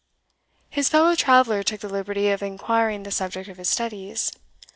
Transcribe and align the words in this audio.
His 0.71 0.89
fellow 0.89 1.13
traveller 1.13 1.61
took 1.61 1.81
the 1.81 1.87
liberty 1.87 2.29
of 2.31 2.41
inquiring 2.41 3.03
the 3.03 3.11
subject 3.11 3.47
of 3.47 3.57
his 3.57 3.69
studies. 3.69 4.31